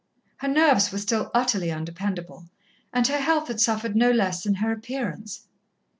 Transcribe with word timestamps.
Her 0.37 0.47
nerves 0.47 0.91
were 0.91 0.97
still 0.97 1.29
utterly 1.31 1.69
undependable, 1.71 2.49
and 2.91 3.05
her 3.05 3.19
health 3.19 3.49
had 3.49 3.59
suffered 3.61 3.95
no 3.95 4.09
less 4.09 4.41
than 4.41 4.55
her 4.55 4.71
appearance. 4.71 5.45